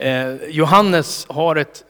[0.00, 1.84] Eh, Johannes har ett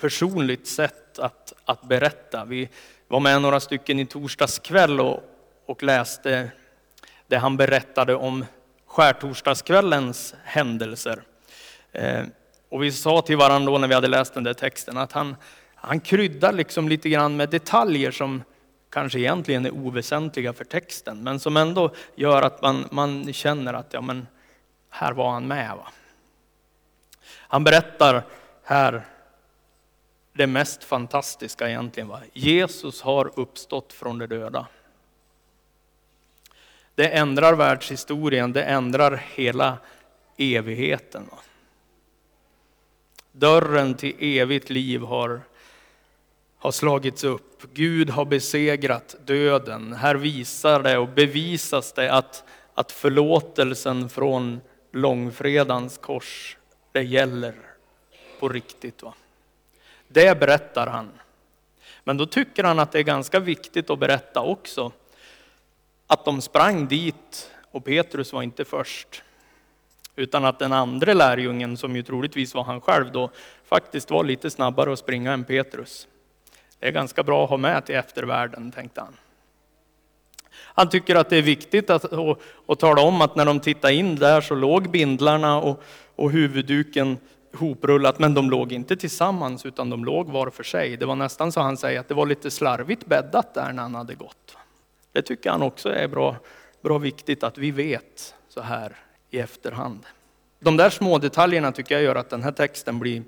[0.00, 2.44] personligt sätt att, att berätta.
[2.44, 2.68] Vi
[3.08, 5.22] var med några stycken i torsdags kväll och,
[5.66, 6.50] och läste
[7.26, 8.44] det han berättade om
[8.86, 11.22] skärtorsdagskvällens händelser.
[11.92, 12.22] Eh,
[12.68, 15.36] och vi sa till varandra då när vi hade läst den där texten att han,
[15.74, 18.42] han kryddar liksom lite grann med detaljer som
[18.90, 23.88] kanske egentligen är oväsentliga för texten, men som ändå gör att man, man känner att
[23.90, 24.26] ja, men
[24.90, 25.76] här var han med.
[25.76, 25.88] Va?
[27.26, 28.22] Han berättar
[28.62, 29.04] här
[30.32, 32.08] det mest fantastiska egentligen.
[32.08, 32.20] Va?
[32.32, 34.66] Jesus har uppstått från de döda.
[36.94, 39.78] Det ändrar världshistorien, det ändrar hela
[40.36, 41.28] evigheten.
[41.30, 41.38] Va?
[43.32, 45.40] Dörren till evigt liv har,
[46.58, 47.62] har slagits upp.
[47.72, 49.92] Gud har besegrat döden.
[49.92, 52.44] Här visar det och bevisas det att,
[52.74, 54.60] att förlåtelsen från
[54.92, 56.56] långfredagens kors,
[56.94, 57.54] det gäller
[58.40, 59.02] på riktigt.
[59.02, 59.14] Va?
[60.08, 61.10] Det berättar han.
[62.04, 64.92] Men då tycker han att det är ganska viktigt att berätta också
[66.06, 69.22] att de sprang dit och Petrus var inte först.
[70.16, 73.30] Utan att den andra lärjungen, som ju troligtvis var han själv då,
[73.64, 76.08] faktiskt var lite snabbare att springa än Petrus.
[76.78, 79.16] Det är ganska bra att ha med till eftervärlden, tänkte han.
[80.62, 83.94] Han tycker att det är viktigt att, och, och tala om att när de tittade
[83.94, 85.82] in där så låg bindlarna och,
[86.16, 87.18] och huvudduken
[87.54, 90.96] hoprullat, men de låg inte tillsammans utan de låg var för sig.
[90.96, 93.94] Det var nästan så han säger att det var lite slarvigt bäddat där när han
[93.94, 94.56] hade gått.
[95.12, 96.36] Det tycker han också är bra,
[96.82, 98.96] bra viktigt att vi vet så här
[99.30, 100.06] i efterhand.
[100.60, 103.22] De där små detaljerna tycker jag gör att den här texten blir,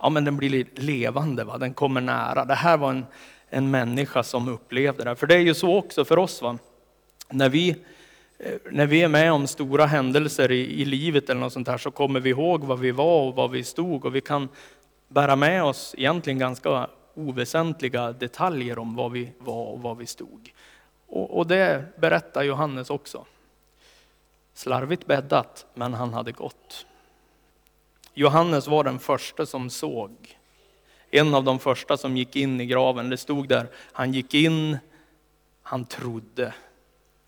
[0.00, 1.58] ja, men den blir levande, va?
[1.58, 2.44] den kommer nära.
[2.44, 3.06] Det här var en,
[3.50, 5.16] en människa som upplevde det.
[5.16, 6.42] För det är ju så också för oss.
[6.42, 6.58] Va?
[7.28, 7.70] När, vi,
[8.38, 11.78] eh, när vi är med om stora händelser i, i livet eller något sånt här
[11.78, 14.48] så kommer vi ihåg vad vi var och var vi stod och vi kan
[15.08, 20.52] bära med oss egentligen ganska oväsentliga detaljer om vad vi var och var vi stod.
[21.06, 23.26] Och, och det berättar Johannes också.
[24.54, 26.86] Slarvigt bäddat, men han hade gått.
[28.14, 30.39] Johannes var den första som såg.
[31.10, 33.10] En av de första som gick in i graven.
[33.10, 34.78] Det stod där, han gick in,
[35.62, 36.54] han trodde.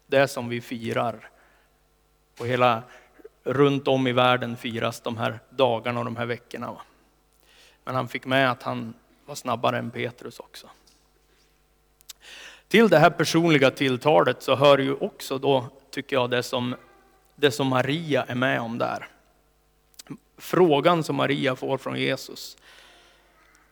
[0.07, 1.31] Det som vi firar.
[2.39, 2.83] Och hela
[3.45, 6.77] runt om i världen firas de här dagarna och de här veckorna.
[7.85, 8.95] Men han fick med att han
[9.27, 10.71] var snabbare än Petrus också.
[12.69, 16.75] Till det här personliga tilltalet så hör ju också då, tycker jag, det som
[17.35, 19.09] det som Maria är med om där.
[20.37, 22.57] Frågan som Maria får från Jesus.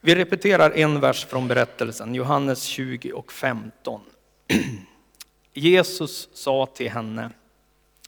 [0.02, 4.00] Vi repeterar en vers från berättelsen, Johannes 20 och 15.
[5.52, 7.30] Jesus sa till henne,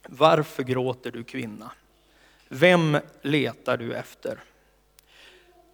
[0.08, 1.70] varför gråter du kvinna?
[2.48, 4.38] Vem letar du efter?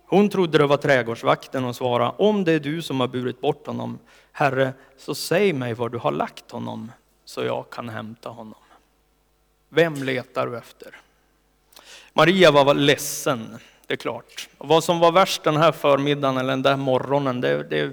[0.06, 3.67] Hon trodde det var trädgårdsvakten och svarade, om det är du som har burit bort
[3.67, 3.99] honom,
[4.33, 6.93] Herre, så säg mig var du har lagt honom,
[7.25, 8.61] så jag kan hämta honom.
[9.69, 10.97] Vem letar du efter?
[12.12, 14.49] Maria var ledsen, det är klart.
[14.59, 17.93] Och vad som var värst den här förmiddagen eller den där morgonen, det, det,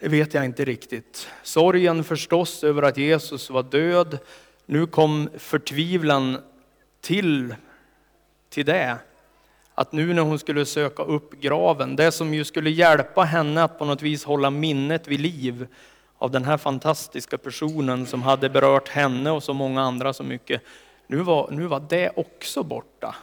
[0.00, 1.28] det vet jag inte riktigt.
[1.42, 4.18] Sorgen förstås över att Jesus var död.
[4.66, 6.38] Nu kom förtvivlan
[7.00, 7.54] till,
[8.48, 8.96] till det.
[9.74, 13.78] Att nu när hon skulle söka upp graven, det som ju skulle hjälpa henne att
[13.78, 15.66] på något vis hålla minnet vid liv,
[16.18, 20.62] av den här fantastiska personen som hade berört henne och så många andra så mycket.
[21.06, 23.14] Nu var, nu var det också borta.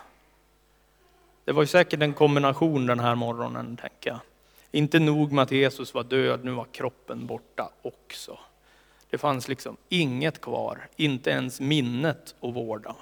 [1.49, 4.19] Det var ju säkert en kombination den här morgonen, tänker jag.
[4.71, 8.39] Inte nog med att Jesus var död, nu var kroppen borta också.
[9.09, 12.95] Det fanns liksom inget kvar, inte ens minnet att vårda.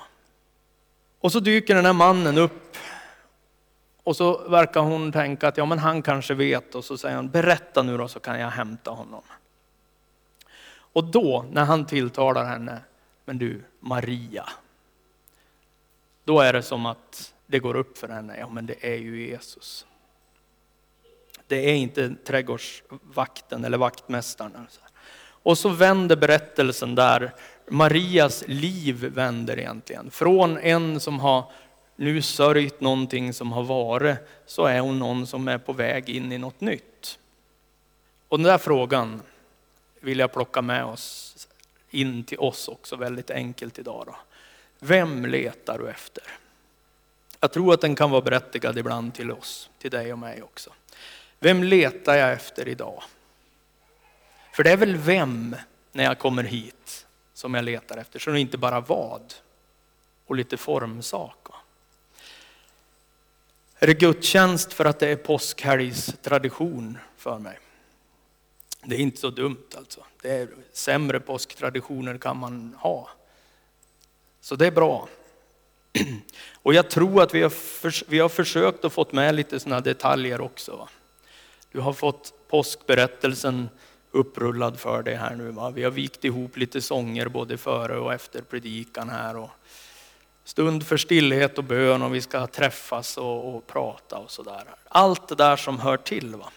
[1.19, 2.77] Och så dyker den här mannen upp
[4.03, 7.29] och så verkar hon tänka att ja, men han kanske vet och så säger hon,
[7.29, 9.23] berätta nu då så kan jag hämta honom.
[10.69, 12.79] Och då, när han tilltalar henne,
[13.25, 14.49] men du Maria,
[16.23, 19.27] då är det som att det går upp för henne, ja men det är ju
[19.27, 19.85] Jesus.
[21.47, 24.55] Det är inte trädgårdsvakten eller vaktmästaren.
[24.55, 24.81] Alltså.
[25.19, 27.33] Och så vänder berättelsen där,
[27.69, 30.11] Marias liv vänder egentligen.
[30.11, 31.51] Från en som har
[31.95, 36.31] nu sörjt någonting som har varit, så är hon någon som är på väg in
[36.31, 37.19] i något nytt.
[38.27, 39.21] Och den där frågan,
[39.99, 41.47] vill jag plocka med oss
[41.89, 44.03] in till oss också väldigt enkelt idag.
[44.07, 44.15] Då.
[44.79, 46.23] Vem letar du efter?
[47.39, 50.73] Jag tror att den kan vara berättigad ibland till oss, till dig och mig också.
[51.39, 53.03] Vem letar jag efter idag?
[54.53, 55.55] För det är väl vem
[55.91, 59.33] när jag kommer hit som jag letar efter, så det är inte bara vad
[60.25, 61.47] och lite formsak.
[63.79, 67.59] Är det gudstjänst för att det är påskhelgstradition för mig?
[68.83, 70.03] Det är inte så dumt alltså.
[70.21, 73.09] Det är sämre påsktraditioner kan man ha.
[74.41, 75.07] Så det är bra.
[76.53, 79.81] Och jag tror att vi har, för, vi har försökt att få med lite sådana
[79.81, 80.75] detaljer också.
[80.75, 80.89] Va?
[81.71, 83.69] Du har fått påskberättelsen
[84.11, 85.51] upprullad för dig här nu.
[85.51, 85.69] Va?
[85.69, 89.37] Vi har vikt ihop lite sånger både före och efter predikan här.
[89.37, 89.49] Och
[90.43, 94.63] stund för stillhet och bön och vi ska träffas och, och prata och sådär.
[94.87, 96.35] Allt det där som hör till.
[96.35, 96.49] Va?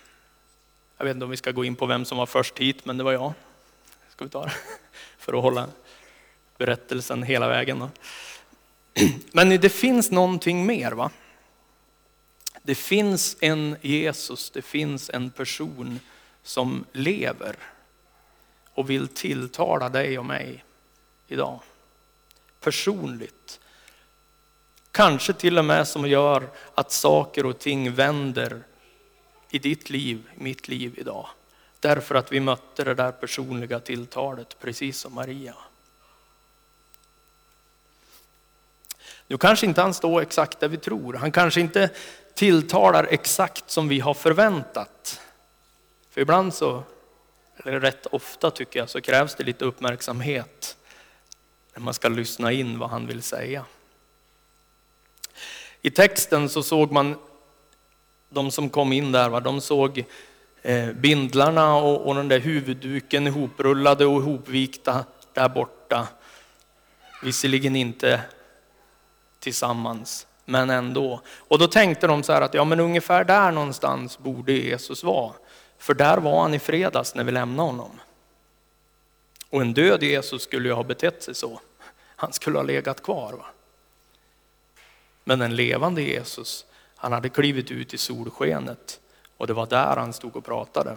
[0.97, 2.99] Jag vet inte om vi ska gå in på vem som var först hit, men
[2.99, 3.33] det var jag.
[4.09, 4.53] Ska vi ta det?
[5.19, 5.67] För att hålla
[6.59, 7.79] berättelsen hela vägen.
[7.79, 7.91] Då.
[9.33, 10.93] Men det finns någonting mer.
[10.93, 11.11] va?
[12.63, 16.01] Det finns en Jesus, det finns en person
[16.43, 17.57] som lever
[18.75, 20.65] och vill tilltala dig och mig
[21.29, 21.61] idag.
[22.61, 23.61] Personligt.
[24.91, 28.63] Kanske till och med som gör att saker och ting vänder
[29.51, 31.29] i ditt liv, i mitt liv idag.
[31.81, 35.55] Därför att vi mötte det där personliga tilltalet, precis som Maria.
[39.31, 41.15] Nu kanske inte han står exakt där vi tror.
[41.15, 41.91] Han kanske inte
[42.35, 45.21] tilltalar exakt som vi har förväntat.
[46.11, 46.83] För ibland så,
[47.65, 50.77] eller rätt ofta tycker jag, så krävs det lite uppmärksamhet
[51.75, 53.65] när man ska lyssna in vad han vill säga.
[55.83, 57.17] I texten så såg man
[58.29, 59.41] de som kom in där, va?
[59.41, 60.05] de såg
[60.63, 66.09] eh, bindlarna och, och den där huvudduken ihoprullade och ihopvikta där borta.
[67.23, 68.21] Visserligen inte
[69.41, 71.21] tillsammans, men ändå.
[71.29, 75.33] Och då tänkte de så här att ja, men ungefär där någonstans borde Jesus vara.
[75.79, 78.01] För där var han i fredags när vi lämnade honom.
[79.51, 81.61] Och en död Jesus skulle ju ha betett sig så.
[82.17, 83.33] Han skulle ha legat kvar.
[83.33, 83.47] Va?
[85.25, 86.67] Men en levande Jesus,
[86.97, 89.01] han hade klivit ut i solskenet
[89.37, 90.97] och det var där han stod och pratade.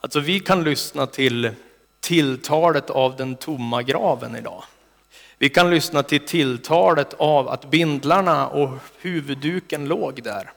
[0.00, 1.54] Alltså vi kan lyssna till
[2.00, 4.64] tilltalet av den tomma graven idag.
[5.38, 10.52] Vi kan lyssna till tilltalet av att bindlarna och huvudduken låg där.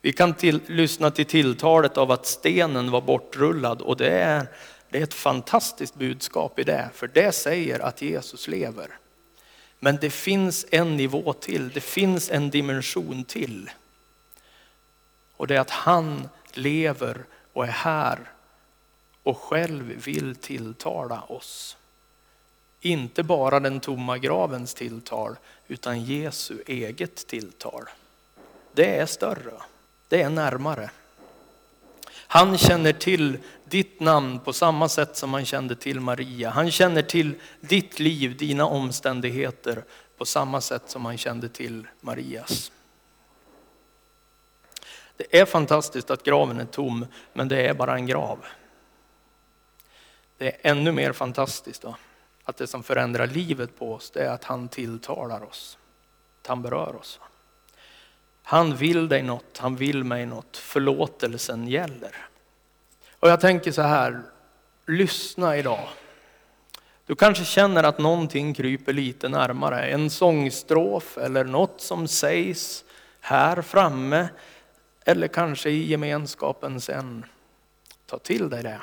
[0.00, 4.46] Vi kan till, lyssna till tilltalet av att stenen var bortrullad och det är,
[4.90, 8.98] det är ett fantastiskt budskap i det, för det säger att Jesus lever.
[9.78, 13.70] Men det finns en nivå till, det finns en dimension till.
[15.36, 18.18] Och det är att han lever och är här
[19.22, 21.76] och själv vill tilltala oss.
[22.80, 25.36] Inte bara den tomma gravens tilltal,
[25.68, 27.84] utan Jesu eget tilltal.
[28.72, 29.52] Det är större,
[30.08, 30.90] det är närmare.
[32.32, 36.50] Han känner till ditt namn på samma sätt som han kände till Maria.
[36.50, 39.84] Han känner till ditt liv, dina omständigheter
[40.16, 42.72] på samma sätt som han kände till Marias.
[45.16, 48.44] Det är fantastiskt att graven är tom, men det är bara en grav.
[50.38, 51.96] Det är ännu mer fantastiskt då,
[52.44, 55.78] att det som förändrar livet på oss, det är att han tilltalar oss.
[56.42, 57.20] Att han berör oss.
[58.42, 60.56] Han vill dig något, han vill mig något.
[60.56, 62.16] Förlåtelsen gäller.
[63.20, 64.22] Och jag tänker så här,
[64.86, 65.88] lyssna idag.
[67.06, 69.82] Du kanske känner att någonting kryper lite närmare.
[69.82, 72.84] En sångstrof eller något som sägs
[73.20, 74.28] här framme.
[75.04, 77.24] Eller kanske i gemenskapen sen.
[78.06, 78.80] Ta till dig det.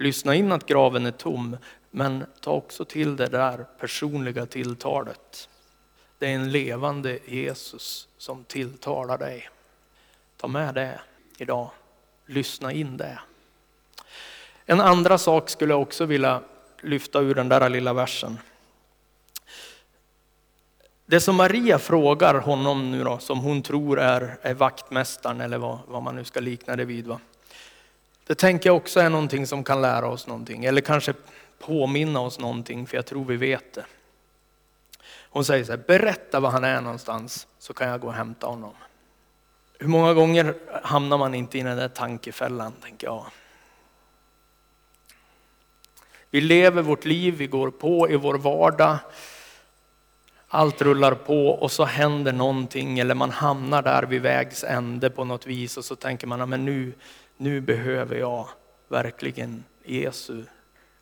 [0.00, 1.56] Lyssna in att graven är tom,
[1.90, 5.48] men ta också till det där personliga tilltalet.
[6.18, 9.48] Det är en levande Jesus som tilltalar dig.
[10.36, 11.00] Ta med det
[11.38, 11.70] idag.
[12.26, 13.18] Lyssna in det.
[14.66, 16.42] En andra sak skulle jag också vilja
[16.82, 18.38] lyfta ur den där lilla versen.
[21.06, 25.78] Det som Maria frågar honom nu då, som hon tror är, är vaktmästaren eller vad,
[25.86, 27.06] vad man nu ska likna det vid.
[27.06, 27.20] Va?
[28.28, 31.14] Det tänker jag också är någonting som kan lära oss någonting eller kanske
[31.58, 33.84] påminna oss någonting för jag tror vi vet det.
[35.30, 38.46] Hon säger så här, berätta var han är någonstans så kan jag gå och hämta
[38.46, 38.74] honom.
[39.78, 43.26] Hur många gånger hamnar man inte i den där tankefällan, tänker jag.
[46.30, 48.98] Vi lever vårt liv, vi går på i vår vardag.
[50.48, 55.24] Allt rullar på och så händer någonting eller man hamnar där vid vägs ände på
[55.24, 56.92] något vis och så tänker man, men nu,
[57.38, 58.48] nu behöver jag
[58.88, 60.44] verkligen Jesu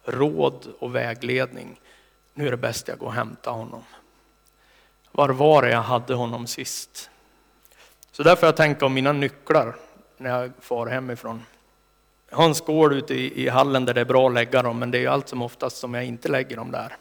[0.05, 1.81] råd och vägledning.
[2.35, 3.83] Nu är det bäst jag går och hämtar honom.
[5.13, 7.11] Var var det jag hade honom sist?
[8.13, 9.77] Så där får jag tänka om mina nycklar
[10.17, 11.43] när jag far hemifrån.
[12.31, 14.91] Jag har en skål ute i, hallen där det är bra att lägga dem, men
[14.91, 16.97] det är allt som oftast som jag inte lägger dem där.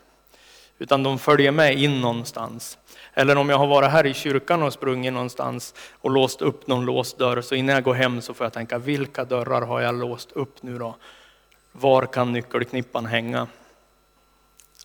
[0.78, 2.78] Utan de följer med in någonstans.
[3.14, 6.86] Eller om jag har varit här i kyrkan och sprungit någonstans och låst upp någon
[6.86, 9.96] låst dörr, så innan jag går hem så får jag tänka, vilka dörrar har jag
[9.96, 10.96] låst upp nu då?
[11.72, 13.48] Var kan nyckelknippan hänga?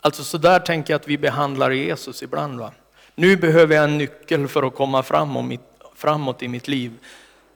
[0.00, 2.58] Alltså så där tänker jag att vi behandlar Jesus ibland.
[2.58, 2.72] Va?
[3.14, 5.02] Nu behöver jag en nyckel för att komma
[5.94, 6.98] framåt i mitt liv.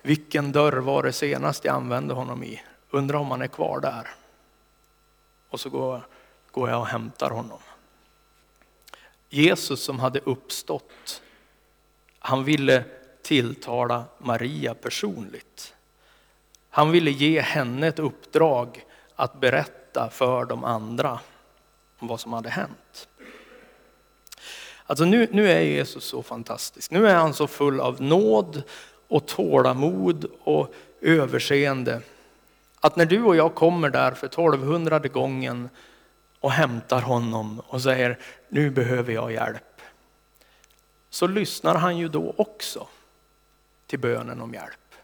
[0.02, 2.62] Vilken dörr var det senast jag använde honom i?
[2.90, 4.08] Undrar om han är kvar där.
[5.50, 6.06] Och så går,
[6.50, 7.58] går jag och hämtar honom.
[9.34, 11.22] Jesus som hade uppstått,
[12.18, 12.84] han ville
[13.22, 15.74] tilltala Maria personligt.
[16.70, 18.84] Han ville ge henne ett uppdrag
[19.16, 21.20] att berätta för de andra
[21.98, 23.08] om vad som hade hänt.
[24.86, 26.90] Alltså nu, nu är Jesus så fantastisk.
[26.90, 28.62] Nu är han så full av nåd
[29.08, 32.00] och tålamod och överseende.
[32.80, 35.68] Att när du och jag kommer där för 1200 gången
[36.44, 39.80] och hämtar honom och säger nu behöver jag hjälp.
[41.10, 42.88] Så lyssnar han ju då också
[43.86, 44.94] till bönen om hjälp.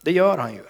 [0.00, 0.64] Det gör han ju.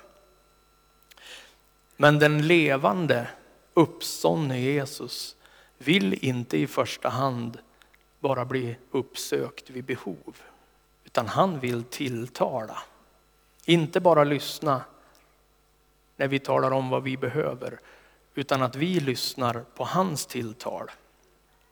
[1.96, 3.28] Men den levande
[3.74, 5.36] uppståndne Jesus
[5.78, 7.58] vill inte i första hand
[8.20, 10.36] bara bli uppsökt vid behov.
[11.04, 12.78] Utan han vill tilltala.
[13.64, 14.84] Inte bara lyssna
[16.16, 17.78] när vi talar om vad vi behöver.
[18.34, 20.90] Utan att vi lyssnar på hans tilltal.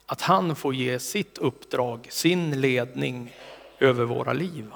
[0.07, 3.37] Att han får ge sitt uppdrag, sin ledning
[3.79, 4.71] över våra liv.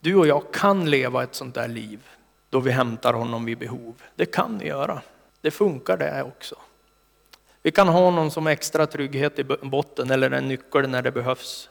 [0.00, 2.00] Du och jag kan leva ett sånt där liv
[2.50, 4.02] då vi hämtar honom vid behov.
[4.14, 5.02] Det kan vi göra.
[5.40, 6.56] Det funkar det också.
[7.62, 11.70] Vi kan ha någon som extra trygghet i botten eller en nyckel när det behövs.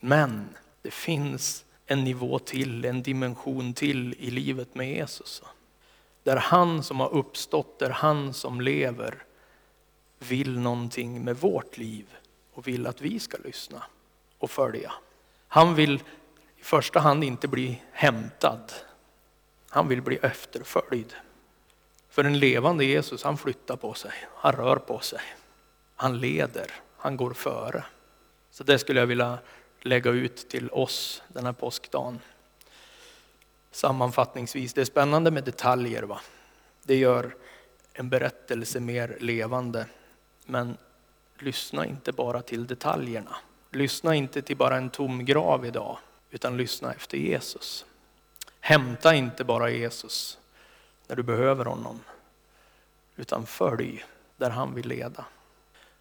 [0.00, 0.48] Men
[0.82, 5.42] det finns en nivå till, en dimension till i livet med Jesus.
[6.22, 9.24] Där han som har uppstått, där han som lever
[10.18, 12.06] vill någonting med vårt liv
[12.52, 13.82] och vill att vi ska lyssna
[14.38, 14.92] och följa.
[15.48, 16.02] Han vill
[16.56, 18.72] i första hand inte bli hämtad.
[19.68, 21.14] Han vill bli efterföljd.
[22.08, 25.20] För en levande Jesus, han flyttar på sig, han rör på sig.
[25.96, 27.84] Han leder, han går före.
[28.50, 29.38] Så det skulle jag vilja
[29.80, 32.20] lägga ut till oss den här påskdagen.
[33.72, 36.02] Sammanfattningsvis, det är spännande med detaljer.
[36.02, 36.20] Va?
[36.82, 37.36] Det gör
[37.92, 39.86] en berättelse mer levande.
[40.46, 40.76] Men
[41.38, 43.36] lyssna inte bara till detaljerna.
[43.70, 45.98] Lyssna inte till bara en tom grav idag,
[46.30, 47.84] utan lyssna efter Jesus.
[48.60, 50.38] Hämta inte bara Jesus
[51.06, 52.00] när du behöver honom,
[53.16, 54.04] utan följ
[54.36, 55.24] där han vill leda.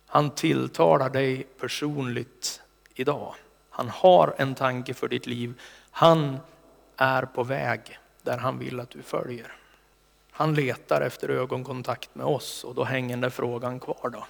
[0.06, 2.62] Han tilltalar dig personligt
[2.94, 3.36] idag.
[3.70, 5.62] Han har en tanke för ditt liv.
[5.92, 6.38] Han
[7.02, 9.52] är på väg där han vill att du följer.
[10.32, 14.26] Han letar efter ögonkontakt med oss och då hänger den frågan kvar då.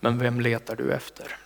[0.00, 1.36] Men vem letar du efter?